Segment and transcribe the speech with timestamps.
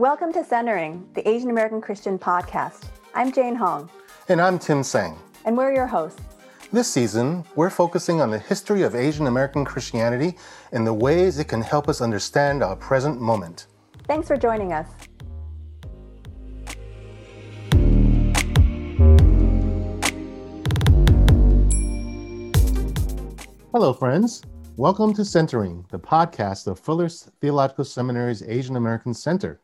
[0.00, 2.86] Welcome to Centering, the Asian American Christian podcast.
[3.14, 3.90] I'm Jane Hong.
[4.30, 5.14] And I'm Tim Tseng.
[5.44, 6.22] And we're your hosts.
[6.72, 10.38] This season, we're focusing on the history of Asian American Christianity
[10.72, 13.66] and the ways it can help us understand our present moment.
[14.06, 14.88] Thanks for joining us.
[23.70, 24.40] Hello, friends.
[24.78, 29.60] Welcome to Centering, the podcast of Fuller's Theological Seminary's Asian American Center.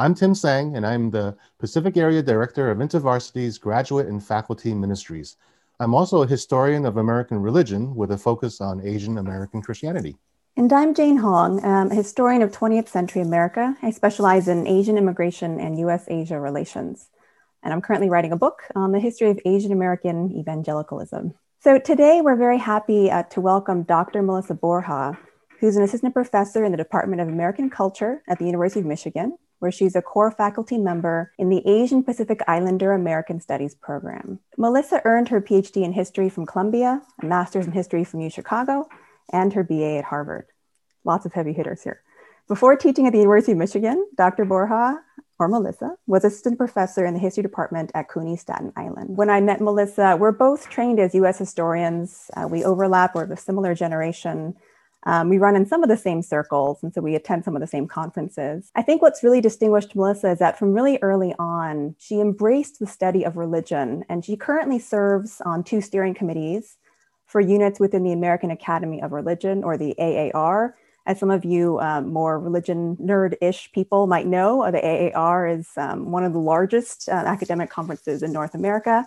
[0.00, 5.36] I'm Tim Tseng, and I'm the Pacific Area Director of InterVarsity's Graduate and Faculty Ministries.
[5.80, 10.14] I'm also a historian of American religion with a focus on Asian American Christianity.
[10.56, 13.76] And I'm Jane Hong, um, a historian of 20th century America.
[13.82, 17.08] I specialize in Asian immigration and US Asia relations.
[17.64, 21.34] And I'm currently writing a book on the history of Asian American evangelicalism.
[21.58, 24.22] So today we're very happy uh, to welcome Dr.
[24.22, 25.18] Melissa Borja,
[25.58, 29.36] who's an assistant professor in the Department of American Culture at the University of Michigan
[29.58, 34.38] where she's a core faculty member in the Asian Pacific Islander American Studies program.
[34.56, 38.88] Melissa earned her PhD in history from Columbia, a master's in history from U Chicago,
[39.32, 40.46] and her BA at Harvard.
[41.04, 42.02] Lots of heavy hitters here.
[42.48, 44.44] Before teaching at the University of Michigan, Dr.
[44.44, 45.00] Borja,
[45.38, 49.16] or Melissa, was assistant professor in the history department at CUNY Staten Island.
[49.16, 52.30] When I met Melissa, we're both trained as US historians.
[52.36, 54.56] Uh, we overlap, we're of a similar generation.
[55.04, 57.60] Um, we run in some of the same circles, and so we attend some of
[57.60, 58.70] the same conferences.
[58.74, 62.86] I think what's really distinguished Melissa is that from really early on, she embraced the
[62.86, 66.76] study of religion, and she currently serves on two steering committees
[67.26, 70.76] for units within the American Academy of Religion, or the AAR.
[71.06, 75.68] As some of you um, more religion nerd ish people might know, the AAR is
[75.76, 79.06] um, one of the largest uh, academic conferences in North America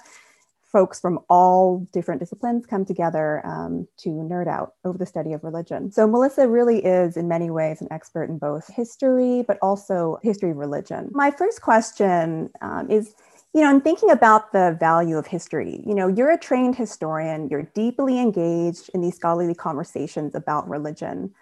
[0.71, 5.43] folks from all different disciplines come together um, to nerd out over the study of
[5.43, 5.91] religion.
[5.91, 10.51] So, Melissa really is, in many ways, an expert in both history, but also history
[10.51, 11.09] of religion.
[11.13, 13.13] My first question um, is
[13.53, 17.49] you know, in thinking about the value of history, you know, you're a trained historian,
[17.49, 21.33] you're deeply engaged in these scholarly conversations about religion.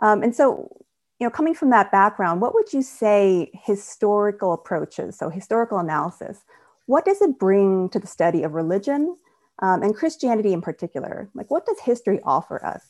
[0.00, 0.70] Um, and so,
[1.18, 6.44] you know, coming from that background, what would you say historical approaches, so historical analysis,
[6.86, 9.16] what does it bring to the study of religion
[9.60, 11.28] um, and Christianity in particular?
[11.34, 12.84] Like, what does history offer us?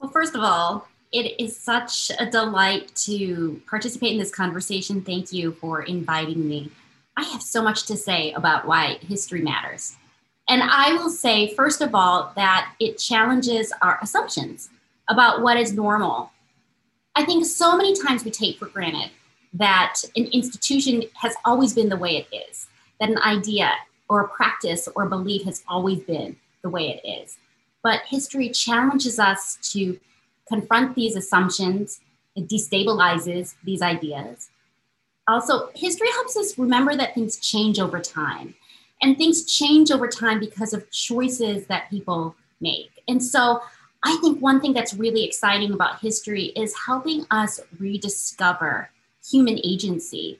[0.00, 5.00] Well, first of all, it is such a delight to participate in this conversation.
[5.00, 6.70] Thank you for inviting me.
[7.16, 9.96] I have so much to say about why history matters.
[10.48, 14.70] And I will say, first of all, that it challenges our assumptions
[15.08, 16.30] about what is normal.
[17.14, 19.10] I think so many times we take for granted
[19.54, 22.68] that an institution has always been the way it is
[23.00, 23.72] that an idea
[24.08, 27.38] or a practice or belief has always been the way it is.
[27.82, 29.98] But history challenges us to
[30.48, 32.00] confront these assumptions,
[32.34, 34.50] it destabilizes these ideas.
[35.28, 38.54] Also, history helps us remember that things change over time.
[39.02, 42.90] And things change over time because of choices that people make.
[43.06, 43.60] And so
[44.02, 48.90] I think one thing that's really exciting about history is helping us rediscover
[49.24, 50.38] human agency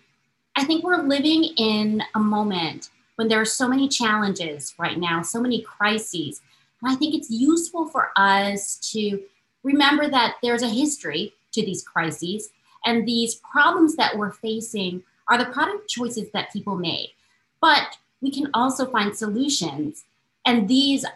[0.59, 5.23] I think we're living in a moment when there are so many challenges right now,
[5.23, 6.41] so many crises.
[6.83, 9.23] And I think it's useful for us to
[9.63, 12.51] remember that there's a history to these crises,
[12.85, 17.13] and these problems that we're facing are the product choices that people made.
[17.61, 20.07] But we can also find solutions,
[20.45, 21.07] and these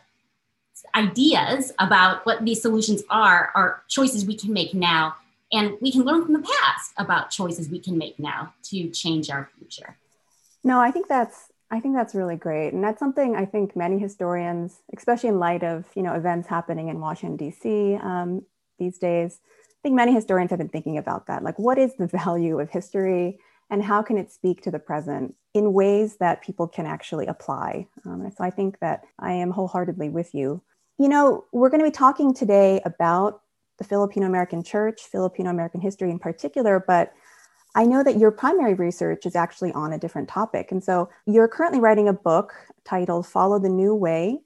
[0.94, 5.16] ideas about what these solutions are are choices we can make now
[5.52, 9.30] and we can learn from the past about choices we can make now to change
[9.30, 9.96] our future.
[10.64, 12.72] No i think that's i think that's really great.
[12.72, 16.88] And that's something i think many historians especially in light of you know events happening
[16.88, 18.44] in washington d.c um,
[18.78, 21.42] these days i think many historians have been thinking about that.
[21.42, 23.38] Like what is the value of history
[23.70, 27.86] and how can it speak to the present in ways that people can actually apply?
[28.04, 30.62] Um, so i think that i am wholeheartedly with you.
[30.98, 33.42] You know we're going to be talking today about
[33.78, 37.12] the Filipino American Church, Filipino American history in particular, but
[37.74, 40.72] I know that your primary research is actually on a different topic.
[40.72, 42.52] And so you're currently writing a book
[42.84, 44.40] titled Follow the New Way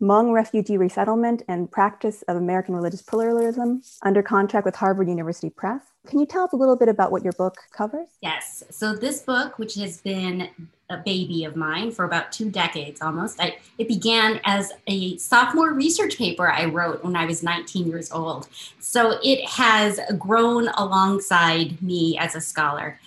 [0.00, 5.82] Hmong Refugee Resettlement and Practice of American Religious Pluralism under contract with Harvard University Press.
[6.06, 8.08] Can you tell us a little bit about what your book covers?
[8.20, 8.64] Yes.
[8.70, 10.50] So, this book, which has been
[10.90, 15.72] a baby of mine for about two decades almost, I, it began as a sophomore
[15.72, 18.48] research paper I wrote when I was 19 years old.
[18.80, 22.98] So, it has grown alongside me as a scholar.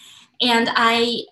[0.41, 1.23] And I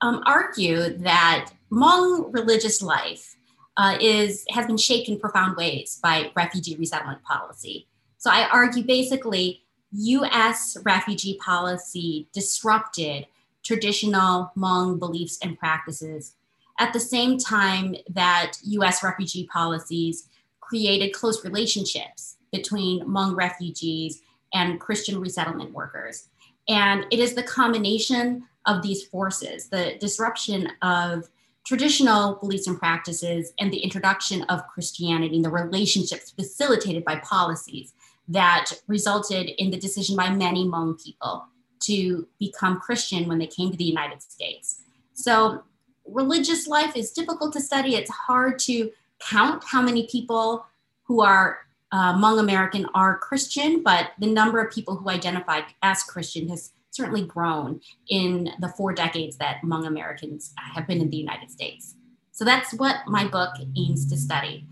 [0.00, 3.36] um, argue that Hmong religious life
[3.78, 7.86] uh, is has been shaped in profound ways by refugee resettlement policy.
[8.18, 10.76] So I argue basically U.S.
[10.84, 13.26] refugee policy disrupted
[13.64, 16.34] traditional Hmong beliefs and practices
[16.78, 20.28] at the same time that US refugee policies
[20.60, 24.22] created close relationships between Hmong refugees
[24.52, 26.28] and Christian resettlement workers.
[26.68, 31.28] And it is the combination of these forces, the disruption of
[31.68, 37.92] traditional beliefs and practices, and the introduction of Christianity and the relationships facilitated by policies
[38.26, 41.44] that resulted in the decision by many Hmong people
[41.80, 44.80] to become Christian when they came to the United States.
[45.12, 45.62] So,
[46.06, 47.96] religious life is difficult to study.
[47.96, 50.64] It's hard to count how many people
[51.04, 51.58] who are
[51.92, 56.72] uh, Hmong American are Christian, but the number of people who identify as Christian has
[56.98, 61.94] certainly grown in the four decades that Hmong Americans have been in the United States.
[62.32, 64.66] So that's what my book aims to study.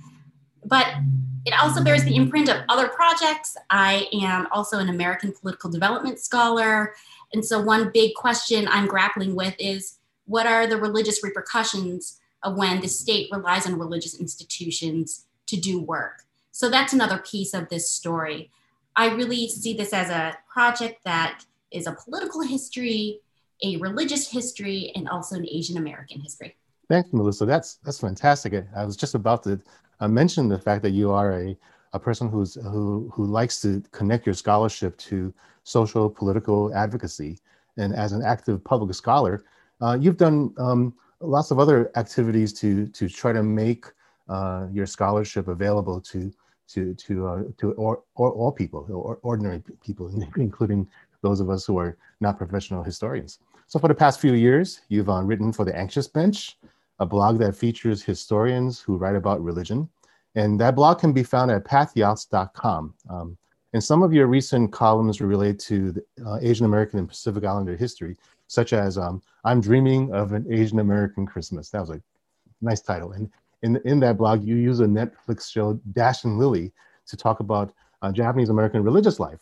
[0.64, 0.88] But
[1.44, 3.56] it also bears the imprint of other projects.
[3.70, 6.94] I am also an American political development scholar.
[7.32, 12.56] And so, one big question I'm grappling with is what are the religious repercussions of
[12.56, 16.24] when the state relies on religious institutions to do work?
[16.50, 18.50] So, that's another piece of this story.
[18.96, 23.20] I really see this as a project that is a political history,
[23.62, 26.56] a religious history, and also an Asian American history.
[26.88, 27.46] Thanks, Melissa.
[27.46, 28.66] That's that's fantastic.
[28.76, 29.60] I was just about to
[30.00, 31.56] uh, mention the fact that you are a,
[31.92, 35.34] a person who's who who likes to connect your scholarship to
[35.64, 37.38] social political advocacy,
[37.76, 39.44] and as an active public scholar,
[39.80, 43.86] uh, you've done um, lots of other activities to to try to make
[44.28, 46.32] uh, your scholarship available to
[46.68, 50.88] to to uh, to or, or, all people, or ordinary people, including
[51.22, 53.38] those of us who are not professional historians.
[53.66, 56.56] So for the past few years, you've uh, written for the Anxious Bench,
[56.98, 59.88] a blog that features historians who write about religion.
[60.34, 62.94] And that blog can be found at patheos.com.
[63.10, 63.36] Um,
[63.72, 67.76] and some of your recent columns relate to the, uh, Asian American and Pacific Islander
[67.76, 68.16] history,
[68.46, 71.70] such as um, I'm Dreaming of an Asian American Christmas.
[71.70, 72.00] That was a
[72.60, 73.12] nice title.
[73.12, 73.30] And
[73.62, 76.72] in, in that blog, you use a Netflix show, Dash and Lily,
[77.08, 77.72] to talk about
[78.02, 79.40] uh, Japanese American religious life.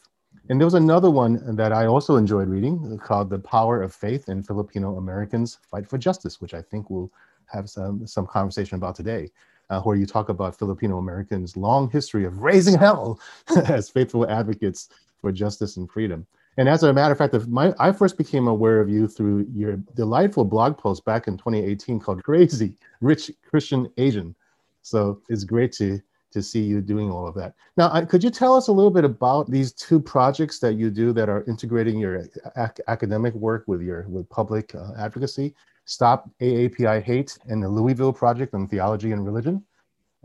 [0.51, 4.29] And there was another one that I also enjoyed reading called The Power of Faith
[4.29, 7.11] in Filipino Americans Fight for Justice, which I think we'll
[7.47, 9.31] have some, some conversation about today,
[9.71, 13.19] uh, where you talk about Filipino Americans' long history of raising hell
[13.69, 14.91] as faithful advocates
[15.23, 16.27] for justice and freedom.
[16.59, 19.77] And as a matter of fact, my, I first became aware of you through your
[19.95, 24.35] delightful blog post back in 2018 called Crazy Rich Christian Asian.
[24.83, 26.01] So it's great to
[26.35, 27.55] to see you doing all of that.
[27.77, 30.91] Now, I, could you tell us a little bit about these two projects that you
[30.91, 32.27] do that are integrating your
[32.57, 35.55] ac- academic work with your with public uh, advocacy?
[35.85, 39.63] Stop AAPI Hate and the Louisville Project on Theology and Religion.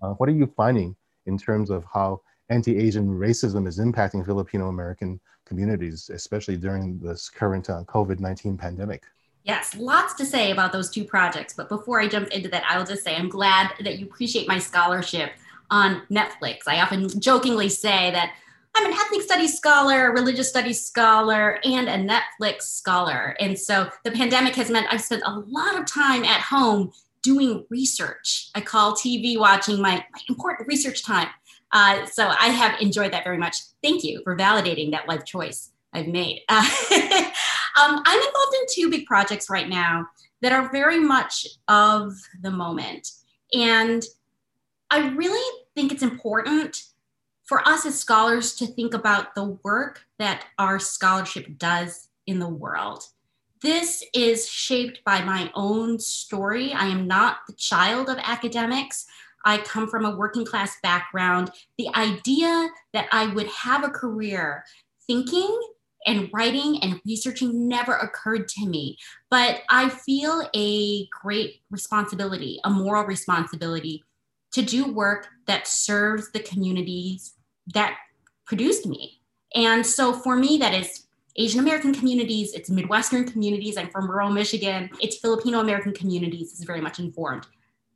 [0.02, 0.96] Uh, what are you finding
[1.28, 7.70] in terms of how anti-Asian racism is impacting Filipino American communities, especially during this current
[7.70, 9.04] uh, COVID-19 pandemic?
[9.44, 11.54] Yes, lots to say about those two projects.
[11.54, 14.58] But before I jump into that, I'll just say I'm glad that you appreciate my
[14.58, 15.34] scholarship
[15.72, 16.60] on Netflix.
[16.68, 18.34] I often jokingly say that
[18.76, 23.36] I'm an ethnic studies scholar, religious studies scholar, and a Netflix scholar.
[23.40, 27.66] And so the pandemic has meant I've spent a lot of time at home doing
[27.70, 28.50] research.
[28.56, 31.28] I call TV watching my, my important research time.
[31.72, 33.58] Uh, so I have enjoyed that very much.
[33.84, 36.42] Thank you for validating that life choice I've made.
[36.50, 36.62] Uh,
[36.92, 40.08] um, I'm involved in two big projects right now
[40.42, 43.10] that are very much of the moment.
[43.54, 44.04] And
[44.92, 46.84] I really think it's important
[47.44, 52.50] for us as scholars to think about the work that our scholarship does in the
[52.50, 53.04] world.
[53.62, 56.74] This is shaped by my own story.
[56.74, 59.06] I am not the child of academics.
[59.46, 61.52] I come from a working class background.
[61.78, 64.64] The idea that I would have a career
[65.08, 65.60] thinking
[66.06, 68.98] and writing and researching never occurred to me.
[69.30, 74.04] But I feel a great responsibility, a moral responsibility
[74.52, 77.34] to do work that serves the communities
[77.74, 77.98] that
[78.46, 79.22] produced me.
[79.56, 83.78] And so for me, that is Asian American communities, it's Midwestern communities.
[83.78, 84.90] I'm from rural Michigan.
[85.02, 87.48] It's Filipino American communities is very much informed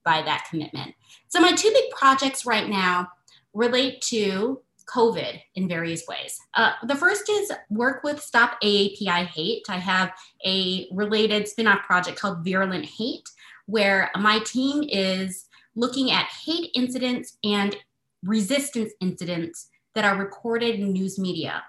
[0.06, 0.94] by that commitment.
[1.28, 3.10] So my two big projects right now
[3.54, 6.40] relate to COVID in various ways.
[6.54, 9.66] Uh, the first is work with Stop AAPI Hate.
[9.70, 10.14] I have
[10.46, 13.30] a related spin-off project called Virulent Hate,
[13.66, 17.76] where my team is looking at hate incidents and
[18.24, 21.64] resistance incidents that are recorded in news media.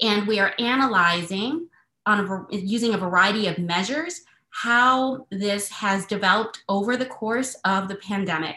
[0.00, 1.68] And we are analyzing
[2.06, 7.88] on a, using a variety of measures how this has developed over the course of
[7.88, 8.56] the pandemic.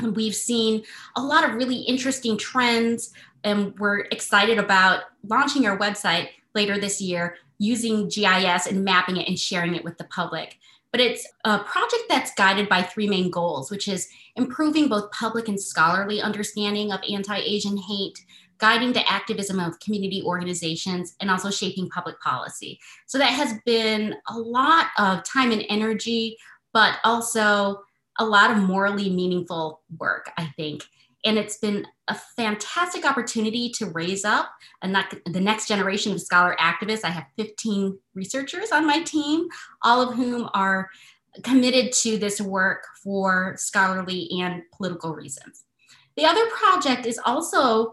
[0.00, 0.84] And we've seen
[1.16, 3.12] a lot of really interesting trends
[3.44, 9.28] and we're excited about launching our website later this year using GIS and mapping it
[9.28, 10.58] and sharing it with the public.
[10.90, 15.48] But it's a project that's guided by three main goals, which is improving both public
[15.48, 18.18] and scholarly understanding of anti Asian hate,
[18.58, 22.78] guiding the activism of community organizations, and also shaping public policy.
[23.06, 26.36] So that has been a lot of time and energy,
[26.72, 27.82] but also
[28.18, 30.84] a lot of morally meaningful work, I think.
[31.24, 34.50] And it's been a fantastic opportunity to raise up
[34.82, 34.96] and
[35.26, 37.04] the next generation of scholar activists.
[37.04, 39.48] I have 15 researchers on my team,
[39.82, 40.88] all of whom are
[41.42, 45.64] committed to this work for scholarly and political reasons.
[46.16, 47.92] The other project is also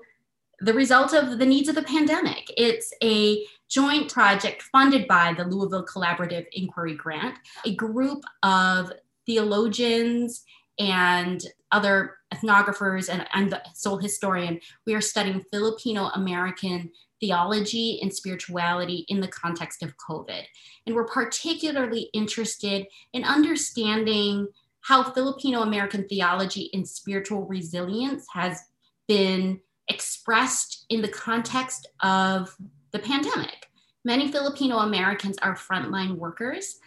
[0.60, 2.50] the result of the needs of the pandemic.
[2.58, 8.94] It's a joint project funded by the Louisville Collaborative Inquiry Grant, a group of
[9.26, 10.44] theologians
[10.80, 11.42] and
[11.72, 19.06] other ethnographers and I'm the sole historian, we are studying Filipino American theology and spirituality
[19.08, 20.44] in the context of COVID.
[20.86, 24.48] And we're particularly interested in understanding
[24.82, 28.62] how Filipino American theology and spiritual resilience has
[29.08, 32.56] been expressed in the context of
[32.92, 33.68] the pandemic.
[34.04, 36.80] Many Filipino Americans are frontline workers.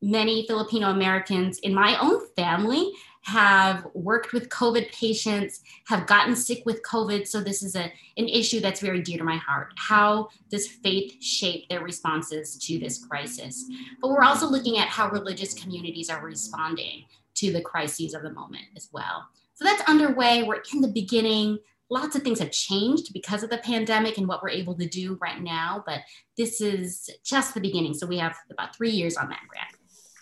[0.00, 2.92] Many Filipino Americans in my own family
[3.22, 7.26] have worked with COVID patients, have gotten sick with COVID.
[7.26, 9.72] So this is a, an issue that's very dear to my heart.
[9.76, 13.64] How does faith shape their responses to this crisis?
[14.00, 17.04] But we're also looking at how religious communities are responding
[17.36, 19.28] to the crises of the moment as well.
[19.54, 20.42] So that's underway.
[20.42, 21.58] We're in the beginning.
[21.90, 25.18] Lots of things have changed because of the pandemic and what we're able to do
[25.20, 26.00] right now, but
[26.36, 27.94] this is just the beginning.
[27.94, 29.68] So we have about three years on that grant.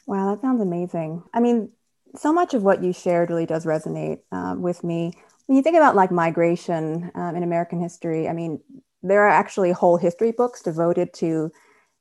[0.07, 1.23] Wow, that sounds amazing.
[1.35, 1.71] I mean,
[2.17, 5.13] so much of what you shared really does resonate uh, with me.
[5.47, 8.61] When you think about like migration um, in American history, I mean,
[9.03, 11.51] there are actually whole history books devoted to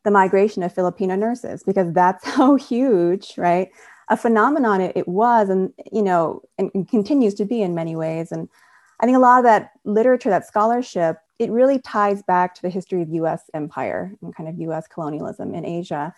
[0.03, 3.69] the migration of Filipino nurses because that's how huge, right?
[4.09, 7.95] A phenomenon it, it was, and you know, and, and continues to be in many
[7.95, 8.31] ways.
[8.31, 8.47] And
[8.99, 12.69] I think a lot of that literature, that scholarship, it really ties back to the
[12.69, 13.43] history of U.S.
[13.53, 14.87] empire and kind of U.S.
[14.87, 16.15] colonialism in Asia.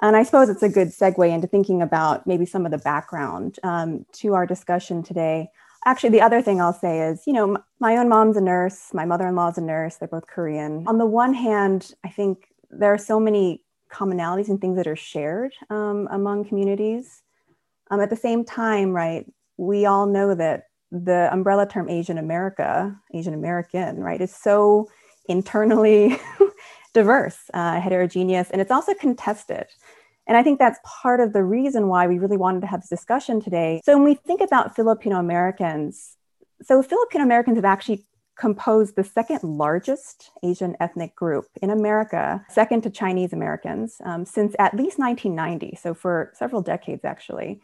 [0.00, 3.58] And I suppose it's a good segue into thinking about maybe some of the background
[3.62, 5.50] um, to our discussion today.
[5.84, 9.04] Actually, the other thing I'll say is, you know, my own mom's a nurse, my
[9.04, 10.84] mother in law's a nurse, they're both Korean.
[10.86, 14.96] On the one hand, I think there are so many commonalities and things that are
[14.96, 17.22] shared um, among communities.
[17.90, 19.26] Um, at the same time, right,
[19.56, 24.88] we all know that the umbrella term Asian America, Asian American, right, is so
[25.28, 26.18] internally
[26.92, 29.66] diverse, uh, heterogeneous, and it's also contested.
[30.26, 32.90] And I think that's part of the reason why we really wanted to have this
[32.90, 33.80] discussion today.
[33.84, 36.16] So when we think about Filipino Americans,
[36.62, 38.06] so Filipino Americans have actually
[38.38, 44.54] composed the second largest Asian ethnic group in America, second to Chinese Americans, um, since
[44.58, 45.76] at least 1990.
[45.76, 47.60] So for several decades, actually.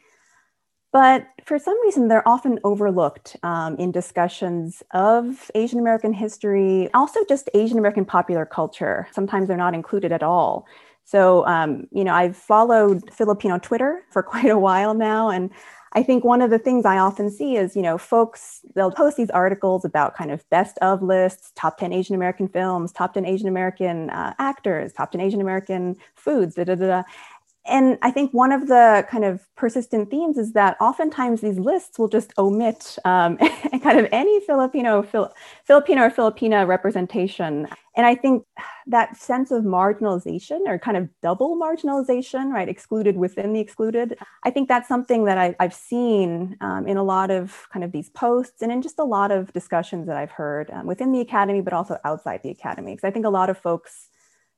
[0.96, 7.20] But for some reason, they're often overlooked um, in discussions of Asian American history, also
[7.28, 9.06] just Asian American popular culture.
[9.12, 10.66] Sometimes they're not included at all.
[11.04, 15.28] So, um, you know, I've followed Filipino Twitter for quite a while now.
[15.28, 15.50] And
[15.92, 19.18] I think one of the things I often see is, you know, folks, they'll post
[19.18, 23.26] these articles about kind of best of lists, top 10 Asian American films, top 10
[23.26, 27.02] Asian American uh, actors, top 10 Asian American foods, da da da
[27.68, 31.98] and I think one of the kind of persistent themes is that oftentimes these lists
[31.98, 33.36] will just omit um,
[33.82, 35.32] kind of any Filipino, Fil-
[35.64, 37.66] Filipino or Filipina representation.
[37.96, 38.44] And I think
[38.86, 44.50] that sense of marginalization or kind of double marginalization, right, excluded within the excluded, I
[44.50, 48.10] think that's something that I, have seen um, in a lot of kind of these
[48.10, 51.60] posts and in just a lot of discussions that I've heard um, within the academy,
[51.60, 52.94] but also outside the academy.
[52.94, 54.08] Because I think a lot of folks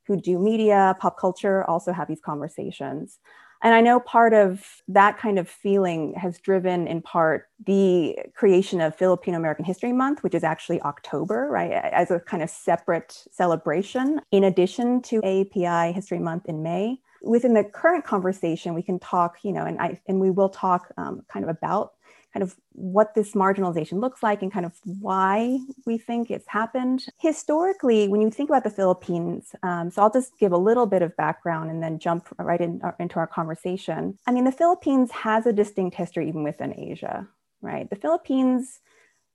[0.09, 3.19] who do media, pop culture also have these conversations.
[3.63, 8.81] And I know part of that kind of feeling has driven, in part, the creation
[8.81, 13.25] of Filipino American History Month, which is actually October, right, as a kind of separate
[13.33, 17.01] celebration, in addition to API History Month in May.
[17.21, 20.93] Within the current conversation, we can talk, you know, and I and we will talk
[20.97, 21.95] um, kind of about
[22.33, 27.07] kind of what this marginalization looks like and kind of why we think it's happened.
[27.19, 31.03] Historically, when you think about the Philippines, um, so I'll just give a little bit
[31.03, 34.19] of background and then jump right in, uh, into our conversation.
[34.27, 37.27] I mean, the Philippines has a distinct history even within Asia,
[37.63, 37.89] right?
[37.89, 38.81] The Philippines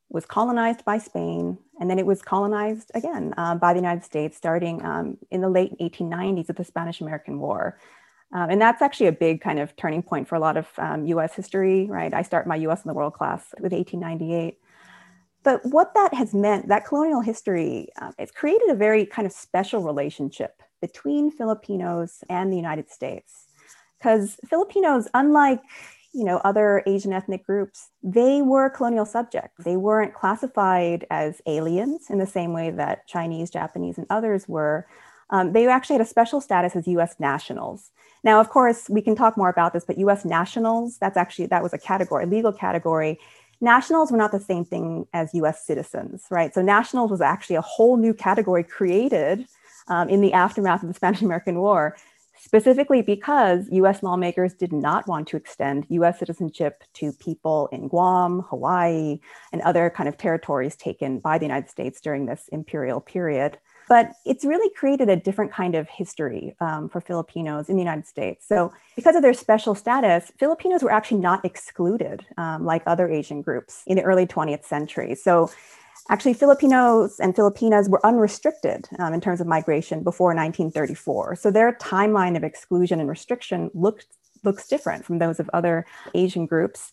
[0.10, 4.38] was colonized by Spain, and then it was colonized again uh, by the United States
[4.38, 7.80] starting um, in the late 1890s with the Spanish American War.
[8.34, 11.06] Um, and that's actually a big kind of turning point for a lot of um,
[11.06, 12.13] US history, right?
[12.13, 14.58] I start my US in the world class with 1898.
[15.44, 19.32] But what that has meant, that colonial history, uh, it's created a very kind of
[19.32, 23.46] special relationship between Filipinos and the United States.
[24.00, 25.62] Because Filipinos, unlike
[26.16, 32.12] you know other asian ethnic groups they were colonial subjects they weren't classified as aliens
[32.12, 34.86] in the same way that chinese japanese and others were
[35.34, 37.92] um, they actually had a special status as us nationals.
[38.24, 41.62] Now of course we can talk more about this but us nationals that's actually that
[41.62, 43.20] was a category a legal category.
[43.60, 46.54] Nationals were not the same thing as us citizens right?
[46.54, 49.46] So nationals was actually a whole new category created
[49.90, 51.98] um, in the aftermath of the spanish american war
[52.44, 58.42] specifically because US lawmakers did not want to extend US citizenship to people in Guam,
[58.50, 59.20] Hawaii,
[59.52, 63.58] and other kind of territories taken by the United States during this imperial period.
[63.90, 68.08] But it's really created a different kind of history um, for Filipinos in the United
[68.08, 68.48] States.
[68.48, 73.42] So, because of their special status, Filipinos were actually not excluded um, like other Asian
[73.42, 75.16] groups in the early 20th century.
[75.16, 75.50] So,
[76.10, 81.38] Actually, Filipinos and Filipinas were unrestricted um, in terms of migration before 1934.
[81.38, 84.08] So their timeline of exclusion and restriction looked,
[84.44, 86.92] looks different from those of other Asian groups.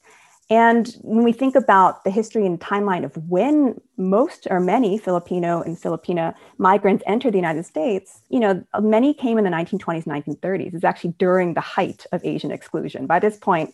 [0.50, 5.62] And when we think about the history and timeline of when most or many Filipino
[5.62, 10.74] and Filipina migrants entered the United States, you know, many came in the 1920s, 1930s.
[10.74, 13.06] It's actually during the height of Asian exclusion.
[13.06, 13.72] By this point,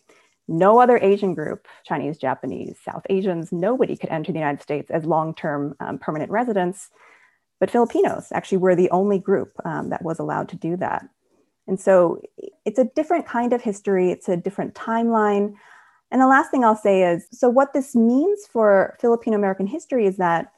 [0.49, 5.07] no other Asian group, Chinese, Japanese, South Asians, nobody could enter the United States as
[5.07, 6.91] long term um, permanent residents.
[7.59, 11.09] But Filipinos actually were the only group um, that was allowed to do that.
[11.67, 12.21] And so
[12.67, 15.55] it's a different kind of history, it's a different timeline.
[16.11, 20.07] And the last thing I'll say is so, what this means for Filipino American history
[20.07, 20.53] is that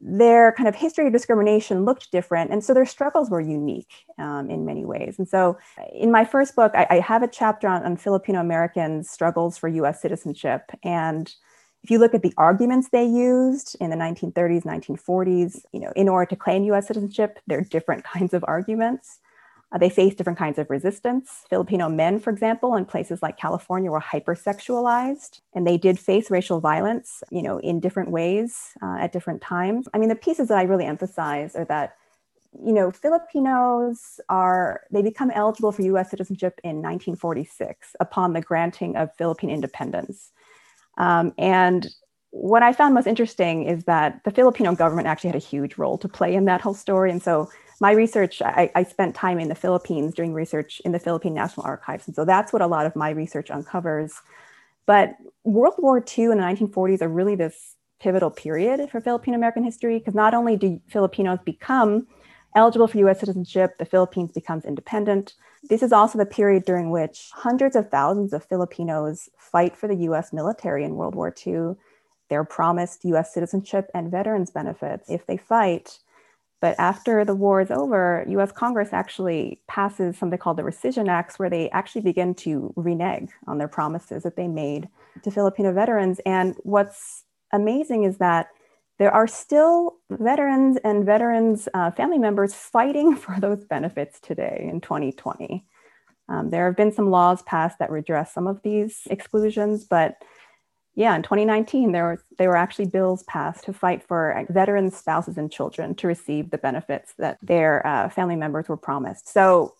[0.00, 2.50] their kind of history of discrimination looked different.
[2.50, 5.14] And so their struggles were unique um, in many ways.
[5.18, 5.56] And so
[5.94, 9.68] in my first book, I, I have a chapter on, on Filipino Americans' struggles for
[9.68, 10.70] US citizenship.
[10.82, 11.34] And
[11.82, 16.08] if you look at the arguments they used in the 1930s, 1940s, you know, in
[16.08, 19.20] order to claim US citizenship, there are different kinds of arguments.
[19.74, 21.44] Uh, they face different kinds of resistance.
[21.50, 26.60] Filipino men, for example, in places like California were hypersexualized, and they did face racial
[26.60, 29.88] violence, you know, in different ways uh, at different times.
[29.92, 31.96] I mean, the pieces that I really emphasize are that
[32.64, 38.94] you know, Filipinos are, they become eligible for US citizenship in 1946 upon the granting
[38.96, 40.30] of Philippine independence.
[40.96, 41.88] Um, and
[42.34, 45.96] what I found most interesting is that the Filipino government actually had a huge role
[45.98, 47.12] to play in that whole story.
[47.12, 47.48] And so
[47.80, 51.64] my research, I, I, spent time in the Philippines doing research in the Philippine National
[51.64, 52.08] Archives.
[52.08, 54.14] And so that's what a lot of my research uncovers.
[54.84, 59.62] But World War II and the 1940s are really this pivotal period for Filipino American
[59.62, 62.08] history because not only do Filipinos become
[62.56, 65.34] eligible for US citizenship, the Philippines becomes independent.
[65.70, 70.08] This is also the period during which hundreds of thousands of Filipinos fight for the
[70.08, 71.76] US military in World War II.
[72.28, 75.98] They're promised US citizenship and veterans benefits if they fight.
[76.60, 81.38] But after the war is over, US Congress actually passes something called the Rescission Acts,
[81.38, 84.88] where they actually begin to renege on their promises that they made
[85.22, 86.20] to Filipino veterans.
[86.24, 88.48] And what's amazing is that
[88.98, 94.80] there are still veterans and veterans' uh, family members fighting for those benefits today in
[94.80, 95.66] 2020.
[96.28, 100.16] Um, there have been some laws passed that redress some of these exclusions, but
[100.96, 105.36] yeah, in 2019, there were, there were actually bills passed to fight for veteran spouses
[105.36, 109.28] and children to receive the benefits that their uh, family members were promised.
[109.28, 109.74] So,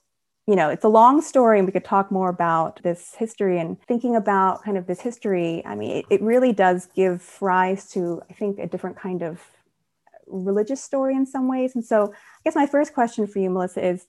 [0.48, 3.80] you know, it's a long story, and we could talk more about this history and
[3.82, 5.64] thinking about kind of this history.
[5.64, 9.40] I mean, it, it really does give rise to, I think, a different kind of
[10.26, 11.76] religious story in some ways.
[11.76, 14.06] And so, I guess my first question for you, Melissa, is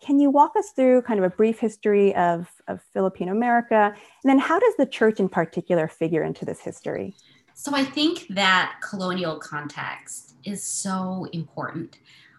[0.00, 3.94] can you walk us through kind of a brief history of, of Filipino America?
[4.24, 7.14] And then how does the church in particular figure into this history?
[7.54, 11.98] So I think that colonial context is so important.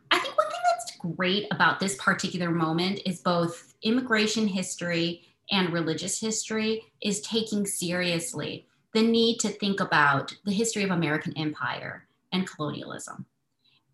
[0.10, 5.21] I think one thing that's great about this particular moment is both immigration history
[5.52, 11.38] and religious history is taking seriously the need to think about the history of American
[11.38, 13.26] empire and colonialism.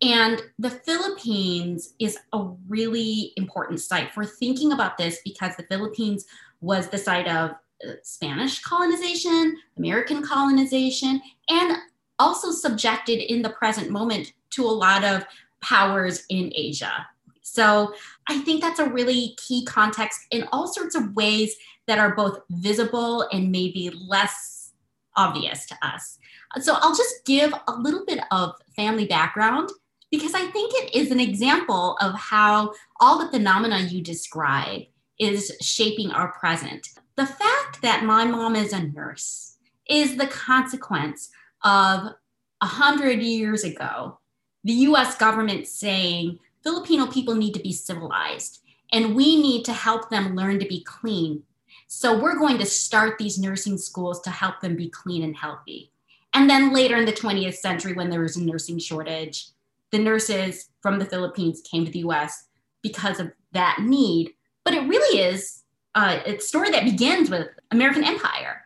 [0.00, 6.24] And the Philippines is a really important site for thinking about this because the Philippines
[6.60, 7.50] was the site of
[7.86, 11.78] uh, Spanish colonization, American colonization, and
[12.18, 15.24] also subjected in the present moment to a lot of
[15.60, 17.06] powers in Asia.
[17.42, 17.94] So
[18.28, 21.56] I think that's a really key context in all sorts of ways
[21.86, 24.72] that are both visible and maybe less
[25.16, 26.18] obvious to us.
[26.60, 29.70] So I'll just give a little bit of family background
[30.10, 34.82] because I think it is an example of how all the phenomena you describe
[35.18, 36.88] is shaping our present.
[37.16, 39.56] The fact that my mom is a nurse
[39.88, 41.30] is the consequence
[41.64, 42.14] of
[42.60, 44.18] a hundred years ago,
[44.64, 50.10] the US government saying Filipino people need to be civilized and we need to help
[50.10, 51.42] them learn to be clean.
[51.86, 55.92] So we're going to start these nursing schools to help them be clean and healthy.
[56.34, 59.48] And then later in the 20th century, when there was a nursing shortage,
[59.90, 62.46] the nurses from the Philippines came to the US
[62.82, 64.32] because of that need.
[64.64, 68.62] But it really is uh, a story that begins with American Empire.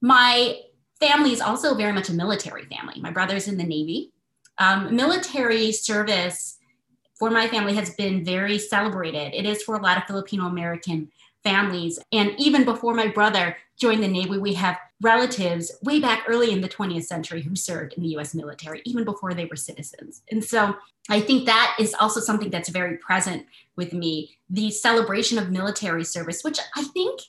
[0.00, 0.58] My
[1.00, 3.00] family is also very much a military family.
[3.00, 4.12] My brother's in the Navy.
[4.58, 6.58] Um, military service
[7.18, 9.34] for my family has been very celebrated.
[9.34, 11.10] It is for a lot of Filipino American
[11.44, 11.98] families.
[12.10, 16.60] And even before my brother joined the Navy, we have relatives way back early in
[16.60, 20.22] the 20th century who served in the US military, even before they were citizens.
[20.30, 20.76] And so
[21.10, 26.04] I think that is also something that's very present with me the celebration of military
[26.04, 27.20] service, which I think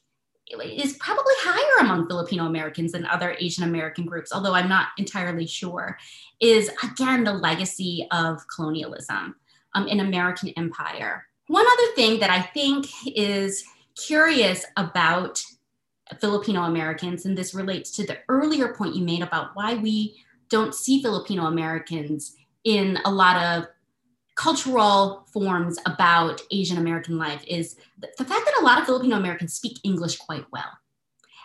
[0.63, 5.47] is probably higher among Filipino Americans than other Asian American groups, although I'm not entirely
[5.47, 5.97] sure,
[6.39, 9.35] is again the legacy of colonialism
[9.73, 11.25] um, in American empire.
[11.47, 15.41] One other thing that I think is curious about
[16.19, 20.15] Filipino Americans, and this relates to the earlier point you made about why we
[20.49, 23.67] don't see Filipino Americans in a lot of
[24.35, 29.53] cultural forms about Asian American life is the fact that a lot of Filipino Americans
[29.53, 30.77] speak English quite well.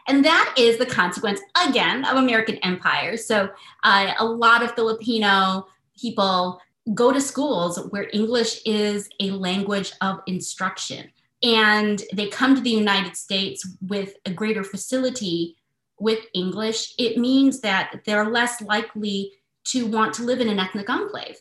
[0.09, 3.17] And that is the consequence, again, of American empire.
[3.17, 3.51] So
[3.85, 6.61] uh, a lot of Filipino people
[6.95, 11.13] go to schools where English is a language of instruction.
[11.43, 15.57] And they come to the United States with a greater facility
[15.99, 16.95] with English.
[16.99, 19.33] It means that they're less likely
[19.65, 21.37] to want to live in an ethnic enclave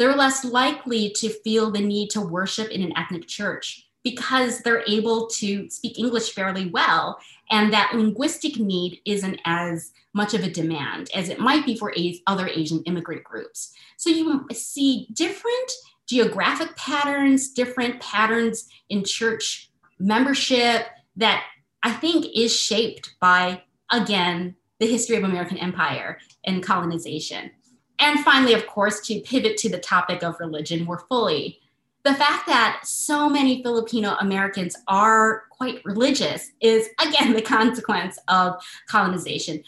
[0.00, 4.82] they're less likely to feel the need to worship in an ethnic church because they're
[4.88, 7.18] able to speak English fairly well.
[7.50, 11.92] And that linguistic need isn't as much of a demand as it might be for
[12.26, 13.74] other Asian immigrant groups.
[13.98, 15.70] So you see different
[16.10, 19.70] geographic patterns, different patterns in church
[20.00, 21.44] membership that
[21.84, 27.52] I think is shaped by, again, the history of American empire and colonization.
[28.00, 31.60] And finally, of course, to pivot to the topic of religion more fully,
[32.02, 38.60] the fact that so many Filipino Americans are quite religious is, again, the consequence of
[38.88, 39.62] colonization.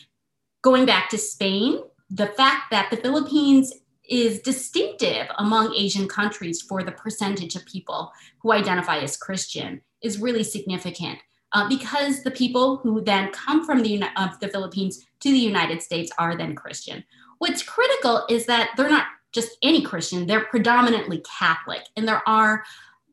[0.63, 3.73] Going back to Spain, the fact that the Philippines
[4.09, 10.19] is distinctive among Asian countries for the percentage of people who identify as Christian is
[10.19, 11.19] really significant.
[11.55, 15.83] Uh, because the people who then come from the, uh, the Philippines to the United
[15.83, 17.05] States are then Christian.
[17.39, 21.83] What's critical is that they're not just any Christian, they're predominantly Catholic.
[21.97, 22.65] And there are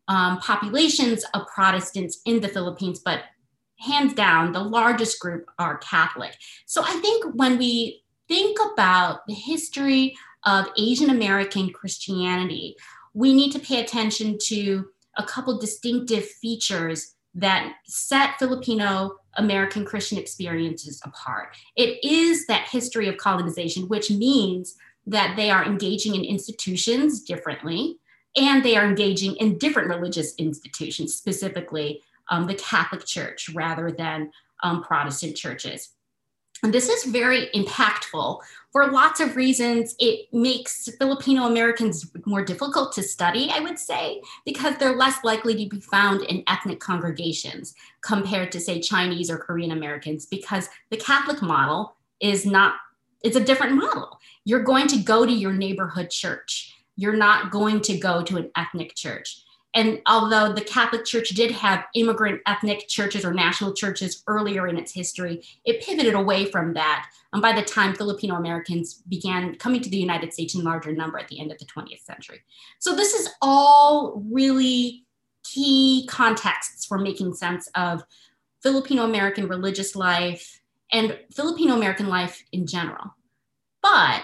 [0.08, 3.24] um, populations of Protestants in the Philippines, but
[3.80, 6.36] hands down, the largest group are Catholic.
[6.66, 12.76] So I think when we think about the history of Asian American Christianity,
[13.14, 14.86] we need to pay attention to
[15.18, 21.56] a couple distinctive features that set Filipino American Christian experiences apart.
[21.76, 24.76] It is that history of colonization, which means
[25.06, 27.98] that they are engaging in institutions differently
[28.36, 34.32] and they are engaging in different religious institutions, specifically um, the Catholic Church rather than
[34.64, 35.90] um, Protestant churches.
[36.62, 39.96] And this is very impactful for lots of reasons.
[40.00, 45.56] It makes Filipino Americans more difficult to study, I would say, because they're less likely
[45.56, 50.98] to be found in ethnic congregations compared to, say, Chinese or Korean Americans, because the
[50.98, 52.76] Catholic model is not,
[53.24, 54.20] it's a different model.
[54.46, 58.52] You're going to go to your neighborhood church, you're not going to go to an
[58.56, 59.44] ethnic church.
[59.76, 64.78] And although the Catholic Church did have immigrant ethnic churches or national churches earlier in
[64.78, 69.82] its history, it pivoted away from that um, by the time Filipino Americans began coming
[69.82, 72.42] to the United States in larger number at the end of the 20th century.
[72.80, 75.06] So, this is all really
[75.44, 78.04] key contexts for making sense of
[78.62, 83.16] Filipino American religious life and Filipino American life in general.
[83.82, 84.24] But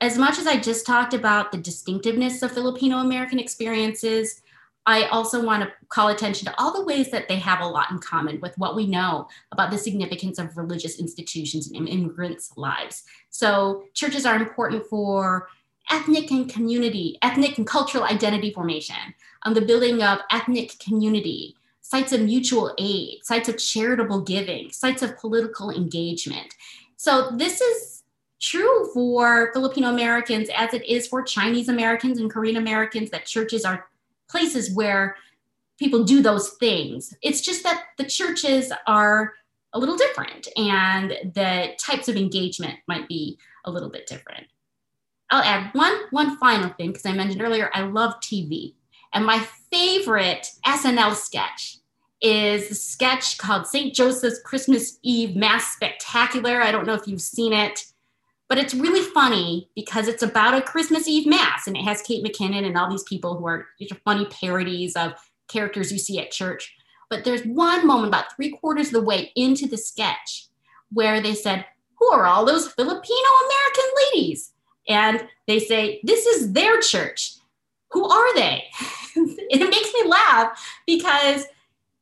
[0.00, 4.42] as much as I just talked about the distinctiveness of Filipino American experiences,
[4.88, 7.90] I also want to call attention to all the ways that they have a lot
[7.90, 13.04] in common with what we know about the significance of religious institutions in immigrants' lives.
[13.28, 15.48] So, churches are important for
[15.90, 18.96] ethnic and community, ethnic and cultural identity formation,
[19.42, 25.02] um, the building of ethnic community, sites of mutual aid, sites of charitable giving, sites
[25.02, 26.54] of political engagement.
[26.96, 28.04] So, this is
[28.40, 33.66] true for Filipino Americans as it is for Chinese Americans and Korean Americans that churches
[33.66, 33.84] are
[34.28, 35.16] places where
[35.78, 37.14] people do those things.
[37.22, 39.34] It's just that the churches are
[39.72, 44.46] a little different and the types of engagement might be a little bit different.
[45.30, 48.74] I'll add one one final thing because I mentioned earlier I love TV,
[49.12, 51.78] and my favorite SNL sketch
[52.22, 53.94] is the sketch called St.
[53.94, 56.62] Joseph's Christmas Eve Mass Spectacular.
[56.62, 57.84] I don't know if you've seen it,
[58.48, 62.24] but it's really funny because it's about a Christmas Eve Mass and it has Kate
[62.24, 63.68] McKinnon and all these people who are
[64.04, 65.12] funny parodies of
[65.48, 66.74] characters you see at church.
[67.10, 70.48] But there's one moment about three quarters of the way into the sketch
[70.90, 71.66] where they said,
[71.98, 73.84] Who are all those Filipino American
[74.14, 74.52] ladies?
[74.88, 77.34] And they say, This is their church.
[77.90, 78.64] Who are they?
[79.16, 81.46] And it makes me laugh because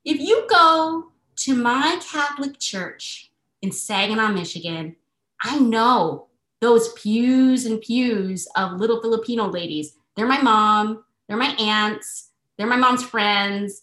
[0.04, 3.30] if you go to my Catholic church
[3.62, 4.96] in Saginaw, Michigan,
[5.42, 6.26] I know
[6.66, 9.92] those pews and pews of little Filipino ladies.
[10.16, 13.82] They're my mom, they're my aunts, they're my mom's friends.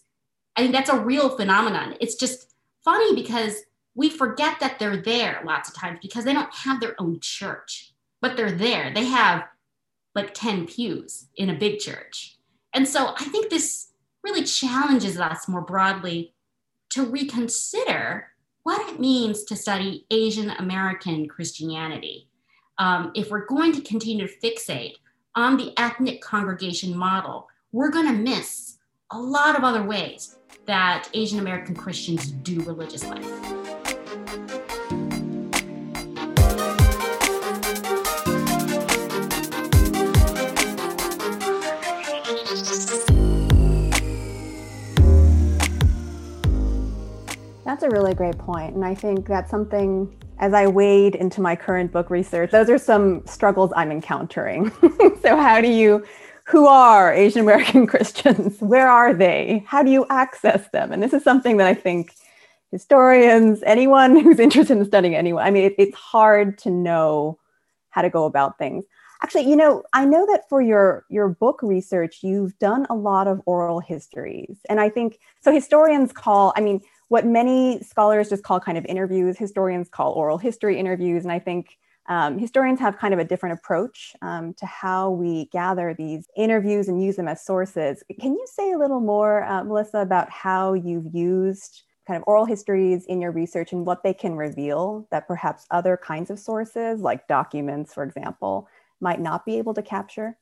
[0.54, 1.96] I think that's a real phenomenon.
[2.02, 3.62] It's just funny because
[3.94, 7.94] we forget that they're there lots of times because they don't have their own church,
[8.20, 8.92] but they're there.
[8.92, 9.44] They have
[10.14, 12.36] like 10 pews in a big church.
[12.74, 13.92] And so I think this
[14.22, 16.34] really challenges us more broadly
[16.90, 18.26] to reconsider
[18.62, 22.28] what it means to study Asian American Christianity.
[22.78, 24.94] Um, if we're going to continue to fixate
[25.36, 28.78] on the ethnic congregation model, we're going to miss
[29.12, 33.24] a lot of other ways that Asian American Christians do religious life.
[47.64, 48.74] That's a really great point.
[48.74, 50.12] And I think that's something,
[50.44, 54.70] as I wade into my current book research, those are some struggles I'm encountering.
[55.22, 56.04] so, how do you,
[56.44, 58.60] who are Asian American Christians?
[58.60, 59.64] Where are they?
[59.66, 60.92] How do you access them?
[60.92, 62.12] And this is something that I think
[62.72, 67.38] historians, anyone who's interested in studying anyone, I mean, it, it's hard to know
[67.88, 68.84] how to go about things.
[69.22, 73.28] Actually, you know, I know that for your your book research, you've done a lot
[73.28, 75.50] of oral histories, and I think so.
[75.50, 80.38] Historians call, I mean, what many scholars just call kind of interviews, historians call oral
[80.38, 81.24] history interviews.
[81.24, 85.46] And I think um, historians have kind of a different approach um, to how we
[85.46, 88.02] gather these interviews and use them as sources.
[88.20, 92.44] Can you say a little more, uh, Melissa, about how you've used kind of oral
[92.44, 97.00] histories in your research and what they can reveal that perhaps other kinds of sources,
[97.00, 98.68] like documents, for example,
[99.00, 100.36] might not be able to capture?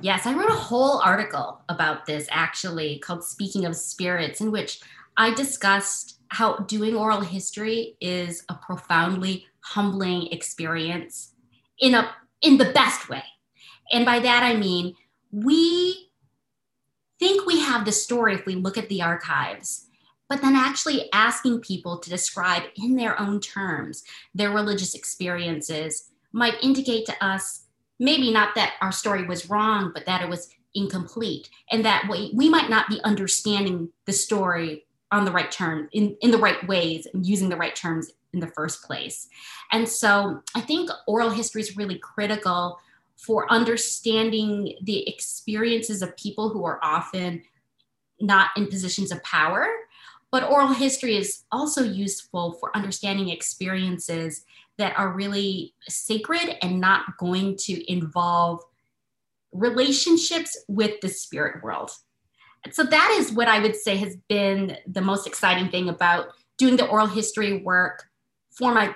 [0.00, 4.80] Yes, I wrote a whole article about this actually called Speaking of Spirits, in which
[5.20, 11.34] I discussed how doing oral history is a profoundly humbling experience
[11.78, 13.22] in a in the best way.
[13.92, 14.94] And by that I mean
[15.30, 16.08] we
[17.18, 19.88] think we have the story if we look at the archives,
[20.26, 24.02] but then actually asking people to describe in their own terms
[24.34, 27.66] their religious experiences might indicate to us
[27.98, 32.32] maybe not that our story was wrong, but that it was incomplete and that we,
[32.34, 36.66] we might not be understanding the story on the right term in, in the right
[36.66, 39.28] ways and using the right terms in the first place.
[39.72, 42.78] And so I think oral history is really critical
[43.16, 47.42] for understanding the experiences of people who are often
[48.20, 49.66] not in positions of power.
[50.30, 54.44] But oral history is also useful for understanding experiences
[54.78, 58.62] that are really sacred and not going to involve
[59.52, 61.90] relationships with the spirit world
[62.70, 66.76] so that is what I would say has been the most exciting thing about doing
[66.76, 68.04] the oral history work
[68.50, 68.94] for my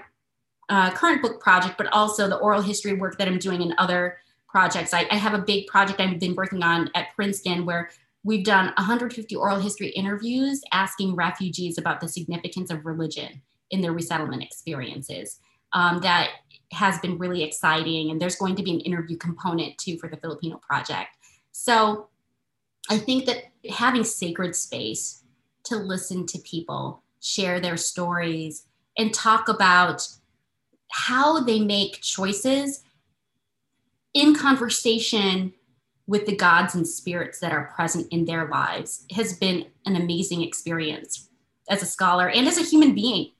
[0.68, 4.18] uh, current book project, but also the oral history work that I'm doing in other
[4.48, 4.94] projects.
[4.94, 7.90] I, I have a big project I've been working on at Princeton where
[8.22, 13.92] we've done 150 oral history interviews asking refugees about the significance of religion in their
[13.92, 15.38] resettlement experiences.
[15.72, 16.30] Um, that
[16.72, 20.16] has been really exciting, and there's going to be an interview component too for the
[20.16, 21.16] Filipino project.
[21.52, 22.08] So
[22.90, 25.22] I think that having sacred space
[25.64, 28.66] to listen to people share their stories
[28.98, 30.06] and talk about
[30.90, 32.82] how they make choices
[34.12, 35.52] in conversation
[36.06, 40.42] with the gods and spirits that are present in their lives has been an amazing
[40.42, 41.28] experience
[41.68, 43.30] as a scholar and as a human being.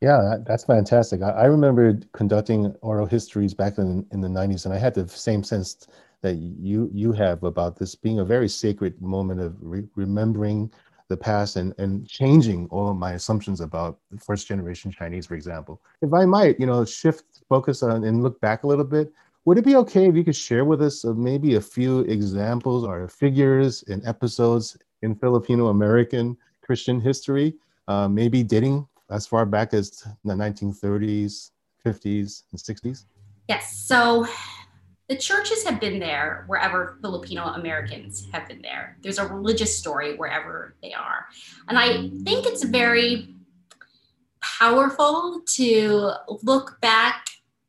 [0.00, 1.22] Yeah, that's fantastic.
[1.22, 5.42] I, remember conducting oral histories back in, in the 90s, and I had the same
[5.42, 5.86] sense
[6.24, 10.72] that you you have about this being a very sacred moment of re- remembering
[11.10, 15.82] the past and and changing all of my assumptions about first generation Chinese, for example.
[16.00, 19.12] If I might, you know, shift focus on and look back a little bit.
[19.44, 22.82] Would it be okay if you could share with us uh, maybe a few examples
[22.82, 27.52] or figures and episodes in Filipino American Christian history,
[27.86, 31.50] uh, maybe dating as far back as the 1930s,
[31.84, 33.04] 50s, and 60s?
[33.46, 33.76] Yes.
[33.76, 34.26] So
[35.08, 38.96] the churches have been there wherever Filipino Americans have been there.
[39.02, 41.26] There's a religious story wherever they are.
[41.68, 43.34] And I think it's very
[44.40, 46.12] powerful to
[46.42, 47.26] look back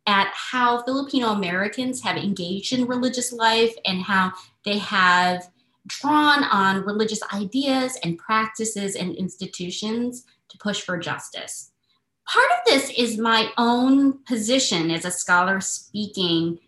[0.08, 4.32] at how Filipino Americans have engaged in religious life and how
[4.64, 5.50] they have
[5.88, 11.72] drawn on religious ideas and practices and institutions to push for justice.
[12.28, 16.60] Part of this is my own position as a scholar speaking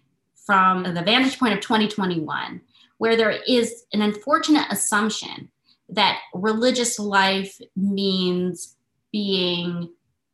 [0.47, 2.62] from the vantage point of 2021,
[2.97, 5.49] where there is an unfortunate assumption
[5.89, 8.75] that religious life means
[9.12, 9.89] being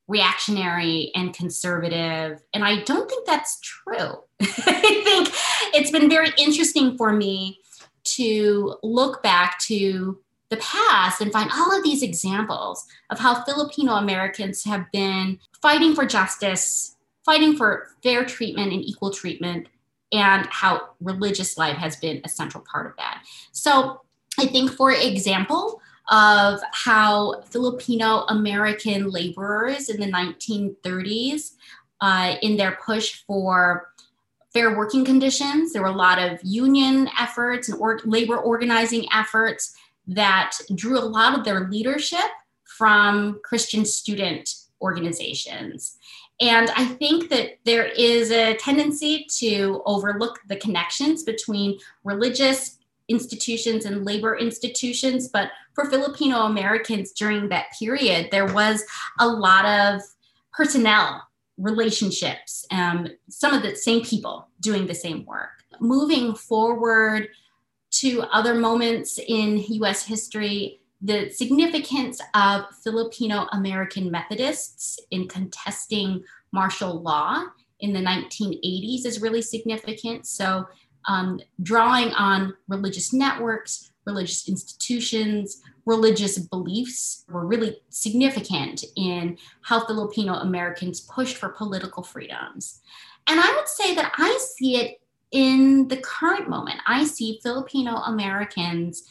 [0.07, 2.41] reactionary and conservative.
[2.53, 4.23] And I don't think that's true.
[4.41, 5.29] I think
[5.73, 7.59] it's been very interesting for me
[8.03, 13.93] to look back to the past and find all of these examples of how Filipino
[13.93, 16.95] Americans have been fighting for justice,
[17.25, 19.67] fighting for fair treatment and equal treatment,
[20.13, 23.23] and how religious life has been a central part of that.
[23.51, 24.01] So
[24.39, 31.53] I think, for example, of how Filipino American laborers in the 1930s,
[32.01, 33.89] uh, in their push for
[34.53, 39.75] fair working conditions, there were a lot of union efforts and or- labor organizing efforts
[40.05, 42.29] that drew a lot of their leadership
[42.77, 45.97] from Christian student organizations.
[46.43, 53.85] And I think that there is a tendency to overlook the connections between religious institutions
[53.85, 55.29] and labor institutions.
[55.29, 58.83] But for Filipino Americans during that period, there was
[59.19, 60.01] a lot of
[60.51, 61.25] personnel
[61.57, 65.63] relationships, um, some of the same people doing the same work.
[65.79, 67.29] Moving forward
[67.91, 77.01] to other moments in US history, the significance of Filipino American Methodists in contesting martial
[77.01, 77.43] law
[77.81, 80.25] in the 1980s is really significant.
[80.25, 80.65] So,
[81.09, 90.35] um, drawing on religious networks, religious institutions, religious beliefs were really significant in how Filipino
[90.35, 92.79] Americans pushed for political freedoms.
[93.27, 96.79] And I would say that I see it in the current moment.
[96.87, 99.03] I see Filipino Americans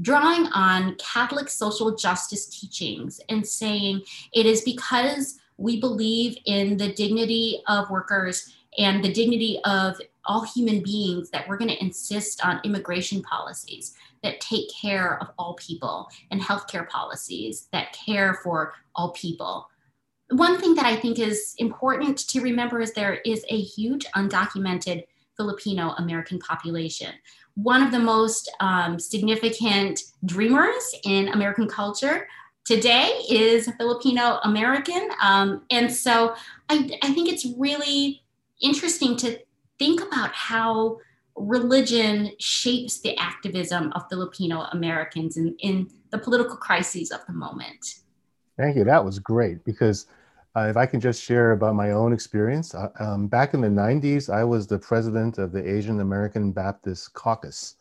[0.00, 4.02] drawing on Catholic social justice teachings and saying
[4.32, 10.42] it is because we believe in the dignity of workers and the dignity of all
[10.42, 15.54] human beings that we're going to insist on immigration policies that take care of all
[15.54, 19.68] people and healthcare policies that care for all people.
[20.30, 25.04] One thing that I think is important to remember is there is a huge undocumented
[25.36, 27.12] Filipino American population
[27.54, 32.26] one of the most um, significant dreamers in American culture
[32.64, 35.08] today is Filipino American.
[35.20, 36.34] Um, and so
[36.68, 38.22] I, I think it's really
[38.60, 39.38] interesting to
[39.78, 40.98] think about how
[41.36, 47.96] religion shapes the activism of Filipino Americans in, in the political crises of the moment.
[48.56, 48.84] Thank you.
[48.84, 50.06] That was great because
[50.56, 53.68] uh, if I can just share about my own experience, uh, um, back in the
[53.68, 57.76] 90s, I was the president of the Asian American Baptist Caucus.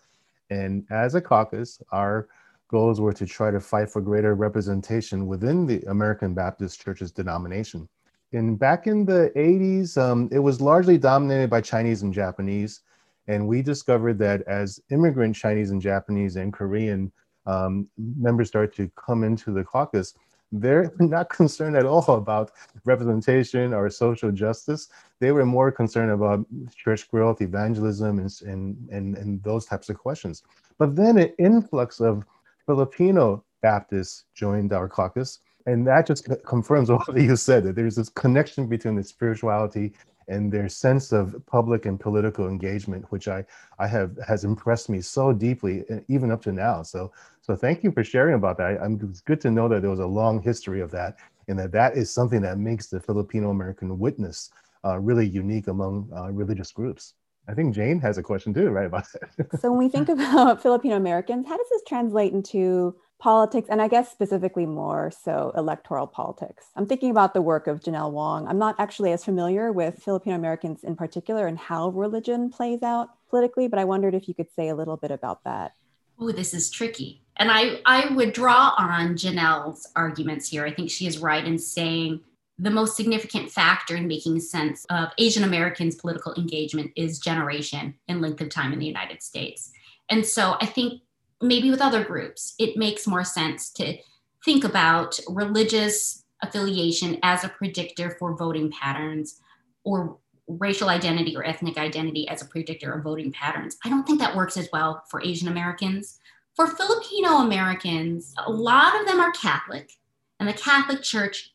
[0.50, 2.28] And as a caucus, our
[2.70, 7.90] goals were to try to fight for greater representation within the American Baptist Church's denomination.
[8.32, 12.82] And back in the 80s, um, it was largely dominated by Chinese and Japanese.
[13.28, 17.12] And we discovered that as immigrant Chinese and Japanese and Korean
[17.46, 20.14] um, members started to come into the caucus,
[20.52, 22.52] they're not concerned at all about
[22.86, 24.90] representation or social justice.
[25.20, 29.98] They were more concerned about church growth, evangelism, and, and, and, and those types of
[29.98, 30.44] questions.
[30.78, 32.26] But then an influx of
[32.66, 35.40] Filipino Baptists joined our caucus.
[35.68, 39.94] And that just confirms what you said that there's this connection between the spirituality
[40.32, 43.44] and their sense of public and political engagement, which I,
[43.80, 46.84] I have has impressed me so deeply, even up to now.
[46.84, 48.82] So so thank you for sharing about that.
[48.82, 51.18] I, it's good to know that there was a long history of that,
[51.48, 54.52] and that that is something that makes the Filipino American witness
[54.86, 57.14] uh, really unique among uh, religious groups.
[57.48, 59.60] I think Jane has a question too, right, about that.
[59.60, 63.88] so when we think about Filipino Americans, how does this translate into politics, and I
[63.88, 66.66] guess specifically more so electoral politics?
[66.76, 68.48] I'm thinking about the work of Janelle Wong.
[68.48, 73.10] I'm not actually as familiar with Filipino Americans in particular and how religion plays out
[73.30, 75.74] politically, but I wondered if you could say a little bit about that.
[76.20, 77.22] Oh, this is tricky.
[77.38, 80.66] And I, I would draw on Janelle's arguments here.
[80.66, 82.22] I think she is right in saying
[82.58, 88.22] the most significant factor in making sense of Asian Americans' political engagement is generation and
[88.22, 89.72] length of time in the United States.
[90.10, 91.02] And so I think
[91.42, 93.98] maybe with other groups, it makes more sense to
[94.44, 99.40] think about religious affiliation as a predictor for voting patterns
[99.84, 100.18] or
[100.48, 103.78] racial identity or ethnic identity as a predictor of voting patterns.
[103.86, 106.20] I don't think that works as well for Asian Americans.
[106.56, 109.92] For Filipino Americans, a lot of them are Catholic,
[110.40, 111.54] and the Catholic Church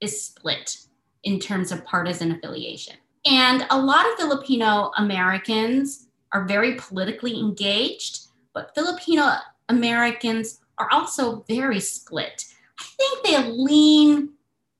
[0.00, 0.78] is split
[1.24, 2.96] in terms of partisan affiliation.
[3.26, 9.32] And a lot of Filipino Americans are very politically engaged, but Filipino
[9.68, 12.44] Americans are also very split.
[12.78, 14.30] I think they lean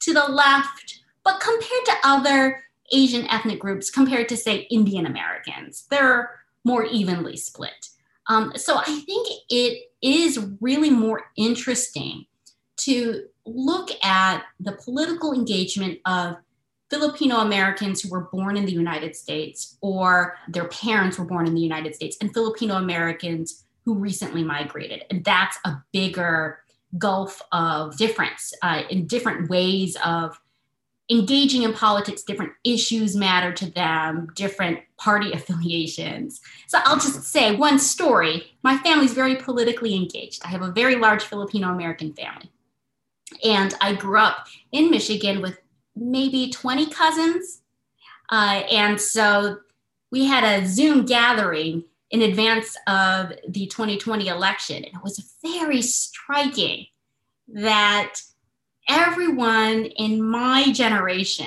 [0.00, 5.86] to the left, but compared to other Asian ethnic groups, compared to, say, Indian Americans,
[5.90, 6.30] they're
[6.64, 7.88] more evenly split.
[8.28, 12.26] Um, so I think it is really more interesting
[12.78, 16.36] to look at the political engagement of
[16.90, 21.54] Filipino Americans who were born in the United States or their parents were born in
[21.54, 25.04] the United States and Filipino Americans who recently migrated.
[25.08, 26.58] And that's a bigger
[26.98, 30.40] gulf of difference uh, in different ways of
[31.10, 36.40] engaging in politics, different issues matter to them, different party affiliations.
[36.66, 38.52] So I'll just say one story.
[38.62, 40.42] My family's very politically engaged.
[40.44, 42.50] I have a very large Filipino American family.
[43.44, 45.58] And I grew up in Michigan with
[46.00, 47.62] maybe 20 cousins.
[48.30, 49.58] Uh, and so
[50.10, 54.76] we had a Zoom gathering in advance of the 2020 election.
[54.76, 56.86] And it was very striking
[57.48, 58.14] that
[58.88, 61.46] everyone in my generation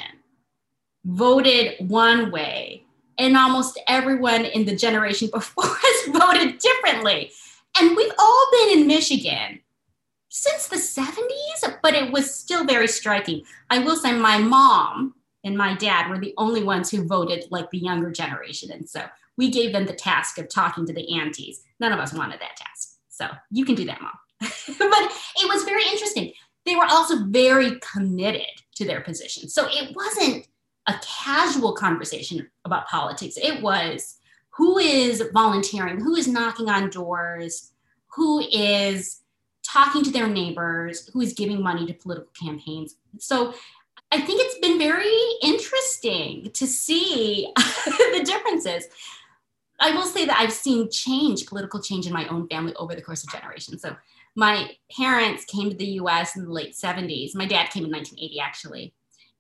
[1.06, 2.86] voted one way,
[3.18, 7.32] and almost everyone in the generation before us voted differently.
[7.80, 9.60] And we've all been in Michigan
[10.36, 13.44] since the 70s, but it was still very striking.
[13.70, 15.14] I will say my mom
[15.44, 18.72] and my dad were the only ones who voted like the younger generation.
[18.72, 19.04] And so
[19.38, 21.62] we gave them the task of talking to the aunties.
[21.80, 22.98] None of us wanted that task.
[23.10, 24.14] So you can do that, mom.
[24.42, 26.34] but it was very interesting.
[26.66, 29.48] They were also very committed to their position.
[29.50, 30.48] So it wasn't
[30.88, 33.38] a casual conversation about politics.
[33.38, 34.18] It was
[34.50, 37.72] who is volunteering, who is knocking on doors,
[38.16, 39.20] who is
[39.64, 42.96] talking to their neighbors, who is giving money to political campaigns.
[43.20, 43.54] So
[44.12, 47.52] I think it's been very interesting to see
[47.86, 48.86] the differences.
[49.80, 53.02] I will say that I've seen change, political change in my own family over the
[53.02, 53.82] course of generations.
[53.82, 53.96] So
[54.36, 57.36] my parents came to the US in the late 70s.
[57.36, 58.94] My dad came in 1980, actually.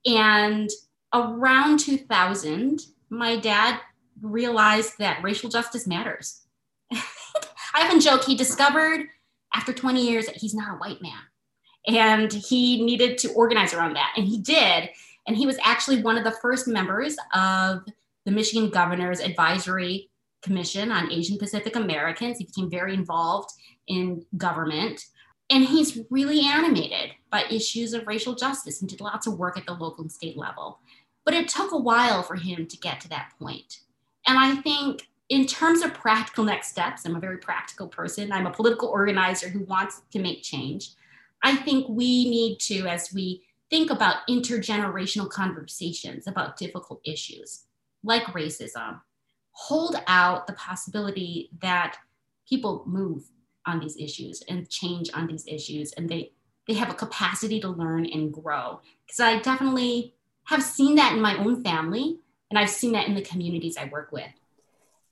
[0.05, 0.69] And
[1.13, 3.79] around 2000, my dad
[4.21, 6.41] realized that racial justice matters.
[6.91, 9.07] I often joke he discovered
[9.53, 11.19] after 20 years that he's not a white man.
[11.87, 14.13] And he needed to organize around that.
[14.15, 14.89] And he did.
[15.27, 17.83] And he was actually one of the first members of
[18.25, 20.09] the Michigan Governor's Advisory
[20.41, 22.37] Commission on Asian Pacific Americans.
[22.37, 23.49] He became very involved
[23.87, 25.05] in government.
[25.49, 29.65] And he's really animated by issues of racial justice and did lots of work at
[29.65, 30.79] the local and state level.
[31.25, 33.79] But it took a while for him to get to that point.
[34.25, 38.31] And I think in terms of practical next steps, I'm a very practical person.
[38.31, 40.91] I'm a political organizer who wants to make change.
[41.41, 47.63] I think we need to, as we think about intergenerational conversations about difficult issues
[48.03, 48.99] like racism,
[49.51, 51.97] hold out the possibility that
[52.47, 53.23] people move
[53.65, 56.31] on these issues and change on these issues and they
[56.67, 60.13] they have a capacity to learn and grow because i definitely
[60.43, 62.17] have seen that in my own family
[62.49, 64.31] and i've seen that in the communities i work with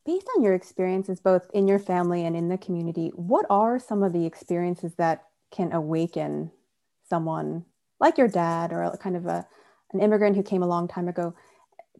[0.06, 4.02] Based on your experiences, both in your family and in the community, what are some
[4.02, 6.52] of the experiences that can awaken
[7.08, 7.66] someone
[8.00, 9.46] like your dad or kind of a,
[9.94, 11.36] an immigrant who came a long time ago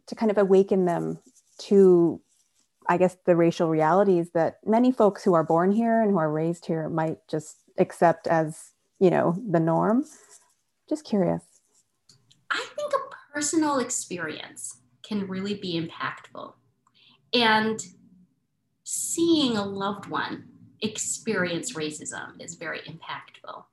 [0.06, 1.20] to kind of awaken them
[1.58, 2.20] to,
[2.88, 6.32] I guess, the racial realities that many folks who are born here and who are
[6.32, 10.04] raised here might just accept as, you know, the norm?
[10.88, 11.42] Just curious.
[12.50, 16.54] I think a personal experience can really be impactful
[17.32, 17.84] and
[18.84, 20.44] seeing a loved one
[20.80, 23.64] experience racism is very impactful.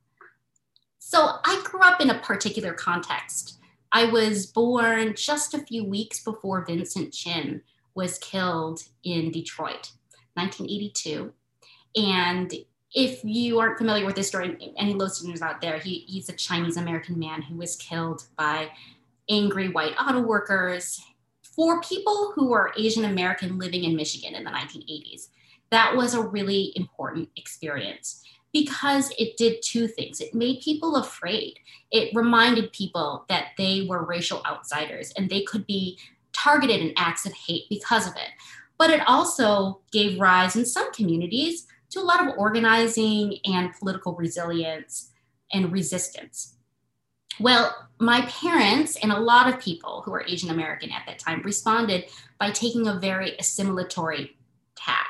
[0.99, 3.57] So I grew up in a particular context.
[3.91, 7.61] I was born just a few weeks before Vincent Chin
[7.95, 9.91] was killed in Detroit,
[10.35, 11.33] 1982.
[11.95, 12.53] And
[12.93, 16.77] if you aren't familiar with this story, any listeners out there, he, he's a Chinese
[16.77, 18.69] American man who was killed by
[19.29, 21.01] angry white auto workers
[21.59, 25.27] for people who were Asian American living in Michigan in the 1980s,
[25.71, 30.21] that was a really important experience because it did two things.
[30.21, 31.59] It made people afraid.
[31.91, 35.99] It reminded people that they were racial outsiders and they could be
[36.31, 38.29] targeted in acts of hate because of it.
[38.77, 44.15] But it also gave rise in some communities to a lot of organizing and political
[44.15, 45.11] resilience
[45.51, 46.55] and resistance.
[47.39, 51.41] Well, my parents and a lot of people who were Asian American at that time
[51.43, 52.05] responded
[52.39, 54.31] by taking a very assimilatory
[54.75, 55.07] tack.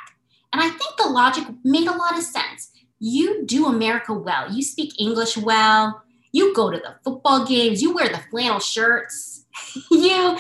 [0.52, 2.72] And I think the logic made a lot of sense.
[3.00, 7.94] You do America well, you speak English well, you go to the football games, you
[7.94, 9.46] wear the flannel shirts,
[9.92, 10.38] you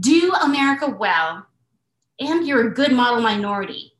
[0.00, 1.46] do America well,
[2.18, 3.92] and you're a good model minority,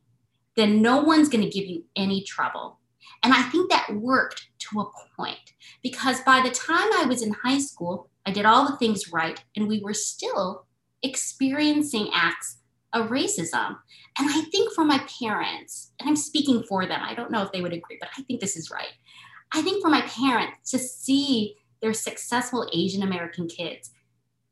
[0.55, 2.79] then no one's going to give you any trouble.
[3.23, 7.33] And I think that worked to a point because by the time I was in
[7.33, 10.65] high school, I did all the things right, and we were still
[11.01, 12.57] experiencing acts
[12.93, 13.77] of racism.
[14.17, 17.51] And I think for my parents, and I'm speaking for them, I don't know if
[17.51, 18.93] they would agree, but I think this is right.
[19.53, 23.91] I think for my parents to see their successful Asian American kids,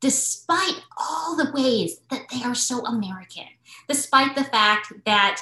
[0.02, 3.46] despite all the ways that they are so American,
[3.88, 5.42] despite the fact that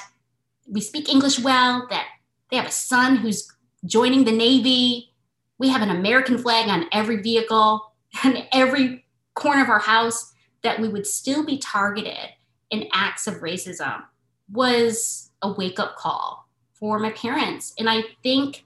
[0.66, 2.06] we speak English well, that
[2.50, 3.50] they have a son who's
[3.86, 5.12] joining the Navy,
[5.58, 7.92] we have an American flag on every vehicle
[8.24, 9.04] and every
[9.34, 10.32] corner of our house,
[10.62, 12.30] that we would still be targeted
[12.70, 14.02] in acts of racism
[14.50, 17.74] was a wake up call for my parents.
[17.78, 18.64] And I think,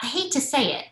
[0.00, 0.86] I hate to say it,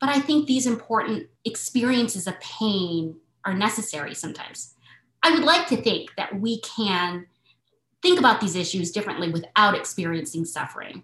[0.00, 4.74] but I think these important experiences of pain are necessary sometimes.
[5.22, 7.26] I would like to think that we can
[8.02, 11.02] think about these issues differently without experiencing suffering.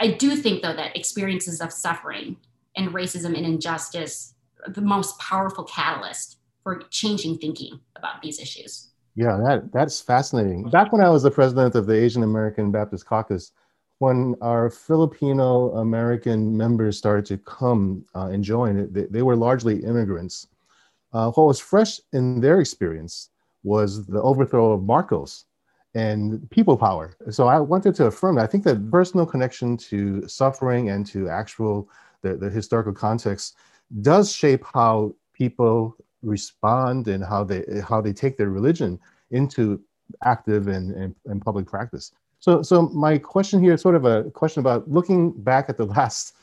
[0.00, 2.36] I do think, though, that experiences of suffering
[2.76, 4.34] and racism and injustice
[4.68, 8.90] the most powerful catalyst for changing thinking about these issues.
[9.14, 10.70] Yeah, that that's fascinating.
[10.70, 13.52] Back when I was the president of the Asian American Baptist Caucus,
[13.98, 19.84] when our Filipino American members started to come uh, and join, they, they, were largely
[19.84, 20.46] immigrants.
[21.12, 23.28] Uh, what was fresh in their experience
[23.62, 25.44] was the overthrow of Marcos
[25.94, 27.14] and people power.
[27.30, 28.44] So I wanted to affirm that.
[28.44, 31.88] I think that personal connection to suffering and to actual
[32.22, 33.56] the, the historical context
[34.00, 38.98] does shape how people respond and how they how they take their religion
[39.30, 39.80] into
[40.24, 42.12] active and, and, and public practice.
[42.40, 45.86] So so my question here is sort of a question about looking back at the
[45.96, 46.34] last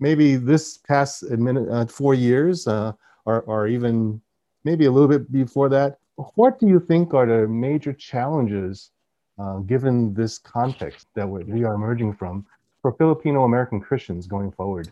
[0.00, 2.92] maybe this past minute, uh, four years uh,
[3.24, 4.20] or, or even
[4.64, 5.98] maybe a little bit before that.
[6.34, 8.90] What do you think are the major challenges
[9.38, 12.46] uh, given this context that we are emerging from
[12.82, 14.88] for Filipino American Christians going forward?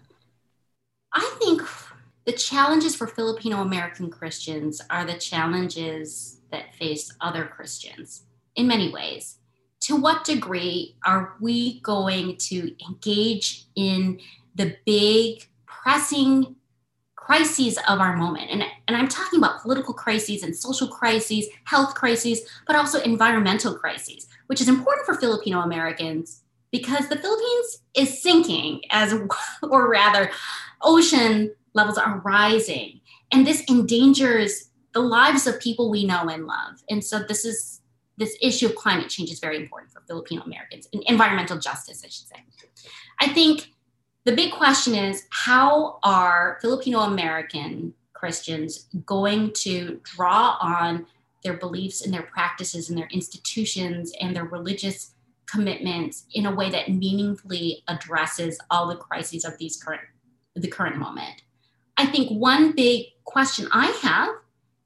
[2.25, 8.23] The challenges for Filipino American Christians are the challenges that face other Christians
[8.55, 9.39] in many ways.
[9.83, 14.21] To what degree are we going to engage in
[14.55, 16.55] the big, pressing
[17.17, 18.51] crises of our moment?
[18.53, 23.75] And, and I'm talking about political crises and social crises, health crises, but also environmental
[23.75, 29.13] crises, which is important for Filipino Americans because the Philippines is sinking, as
[29.65, 30.31] or rather,
[30.83, 33.01] ocean levels are rising.
[33.33, 36.83] And this endangers the lives of people we know and love.
[36.91, 37.81] And so this is
[38.19, 42.09] this issue of climate change is very important for Filipino Americans and environmental justice, I
[42.09, 42.45] should say.
[43.21, 43.71] I think
[44.25, 51.07] the big question is how are Filipino American Christians going to draw on
[51.43, 55.15] their beliefs and their practices and their institutions and their religious
[55.47, 60.03] commitments in a way that meaningfully addresses all the crises of these current
[60.55, 61.43] the current moment.
[62.03, 64.31] I think one big question I have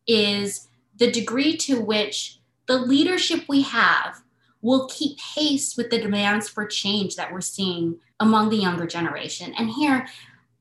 [0.06, 4.20] is the degree to which the leadership we have
[4.60, 9.54] will keep pace with the demands for change that we're seeing among the younger generation.
[9.56, 10.06] And here,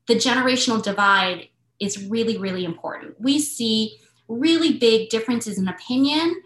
[0.08, 1.48] the generational divide
[1.78, 3.20] is really, really important.
[3.20, 6.36] We see really big differences in opinion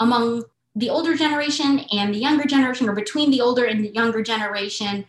[0.00, 0.44] among
[0.74, 5.06] the older generation and the younger generation, or between the older and the younger generation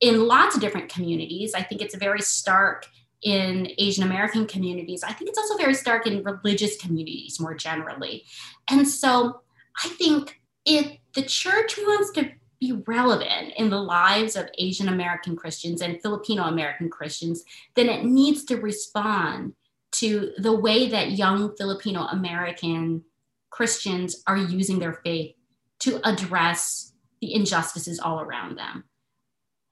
[0.00, 1.54] in lots of different communities.
[1.54, 2.86] I think it's a very stark
[3.22, 5.02] in Asian American communities.
[5.02, 8.24] I think it's also very stark in religious communities more generally.
[8.70, 9.40] And so
[9.84, 15.36] I think if the church wants to be relevant in the lives of Asian American
[15.36, 17.44] Christians and Filipino American Christians,
[17.74, 19.54] then it needs to respond
[19.92, 23.04] to the way that young Filipino American
[23.50, 25.34] Christians are using their faith
[25.80, 28.84] to address the injustices all around them.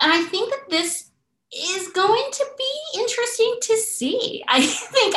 [0.01, 1.11] And I think that this
[1.55, 4.44] is going to be interesting to see.
[4.49, 5.16] I think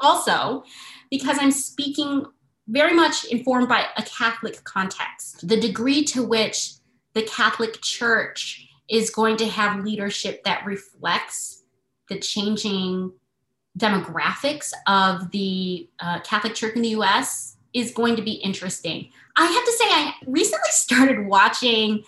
[0.00, 0.64] also
[1.10, 2.26] because I'm speaking
[2.68, 6.72] very much informed by a Catholic context, the degree to which
[7.12, 11.62] the Catholic Church is going to have leadership that reflects
[12.08, 13.12] the changing
[13.78, 19.10] demographics of the uh, Catholic Church in the US is going to be interesting.
[19.36, 22.04] I have to say, I recently started watching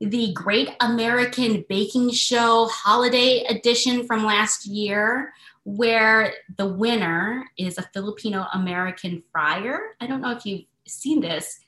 [0.00, 5.34] the Great American Baking Show Holiday Edition from last year,
[5.64, 9.94] where the winner is a Filipino American friar.
[10.00, 11.60] I don't know if you've seen this,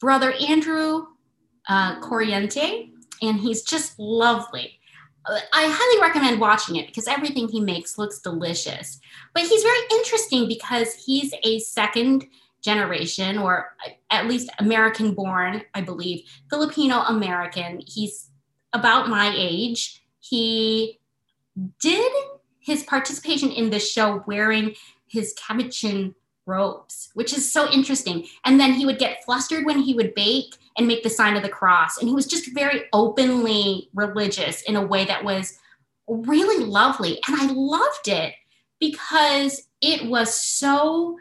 [0.00, 1.06] Brother Andrew
[1.68, 2.90] uh, Corriente,
[3.22, 4.78] and he's just lovely.
[5.26, 8.98] I highly recommend watching it because everything he makes looks delicious.
[9.34, 12.26] But he's very interesting because he's a second
[12.62, 13.76] generation, or
[14.10, 17.82] at least American born, I believe, Filipino American.
[17.86, 18.30] He's
[18.72, 20.02] about my age.
[20.20, 21.00] He
[21.80, 22.12] did
[22.60, 24.74] his participation in the show wearing
[25.06, 26.14] his capuchin
[26.46, 28.26] robes, which is so interesting.
[28.44, 31.42] And then he would get flustered when he would bake and make the sign of
[31.42, 31.98] the cross.
[31.98, 35.58] And he was just very openly religious in a way that was
[36.08, 37.20] really lovely.
[37.26, 38.34] And I loved it
[38.78, 41.18] because it was so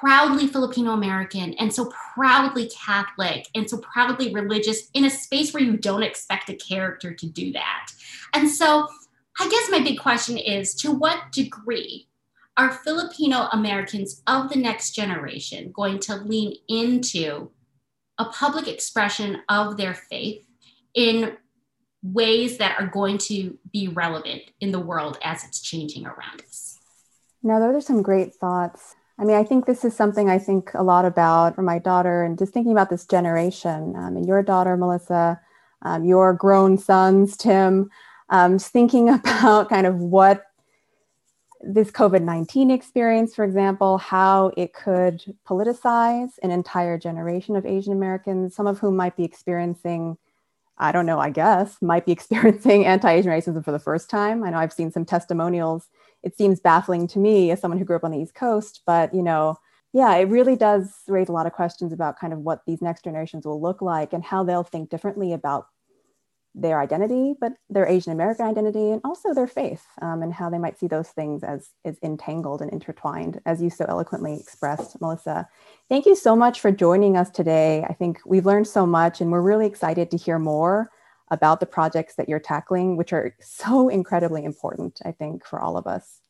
[0.00, 5.62] proudly Filipino American and so proudly Catholic and so proudly religious in a space where
[5.62, 7.90] you don't expect a character to do that.
[8.34, 8.88] And so
[9.38, 12.08] I guess my big question is to what degree
[12.56, 17.50] are Filipino Americans of the next generation going to lean into
[18.18, 20.46] a public expression of their faith
[20.94, 21.36] in
[22.02, 26.78] ways that are going to be relevant in the world as it's changing around us?
[27.42, 28.95] Now, those are some great thoughts.
[29.18, 32.22] I mean, I think this is something I think a lot about for my daughter
[32.22, 33.94] and just thinking about this generation.
[33.96, 35.40] Um, and your daughter, Melissa,
[35.82, 37.90] um, your grown sons, Tim,
[38.28, 40.44] um, thinking about kind of what
[41.62, 47.92] this COVID 19 experience, for example, how it could politicize an entire generation of Asian
[47.92, 50.18] Americans, some of whom might be experiencing,
[50.76, 54.44] I don't know, I guess, might be experiencing anti Asian racism for the first time.
[54.44, 55.88] I know I've seen some testimonials.
[56.26, 59.14] It seems baffling to me as someone who grew up on the East Coast, but
[59.14, 59.60] you know,
[59.92, 63.04] yeah, it really does raise a lot of questions about kind of what these next
[63.04, 65.68] generations will look like and how they'll think differently about
[66.52, 70.58] their identity, but their Asian American identity, and also their faith, um, and how they
[70.58, 75.46] might see those things as, as entangled and intertwined, as you so eloquently expressed, Melissa.
[75.88, 77.86] Thank you so much for joining us today.
[77.88, 80.90] I think we've learned so much, and we're really excited to hear more
[81.30, 85.76] about the projects that you're tackling, which are so incredibly important, I think, for all
[85.76, 86.20] of us.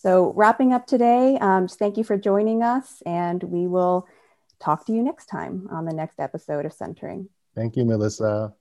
[0.00, 4.06] So, wrapping up today, um, just thank you for joining us, and we will
[4.60, 7.28] talk to you next time on the next episode of Centering.
[7.54, 8.54] Thank you, Melissa.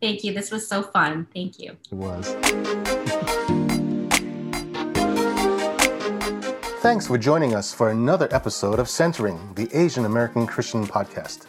[0.00, 0.32] Thank you.
[0.32, 1.26] This was so fun.
[1.32, 1.76] Thank you.
[1.90, 2.34] It was.
[6.80, 11.44] Thanks for joining us for another episode of Centering, the Asian American Christian podcast.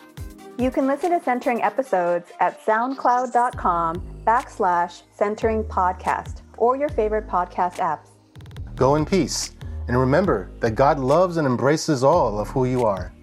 [0.58, 7.78] You can listen to Centering episodes at soundcloud.com backslash centering podcast or your favorite podcast
[7.78, 8.10] apps.
[8.76, 9.56] Go in peace,
[9.88, 13.14] and remember that God loves and embraces all of who you are.